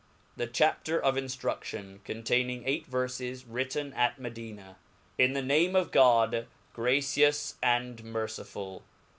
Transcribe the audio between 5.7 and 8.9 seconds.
of God, gracious and mercifull.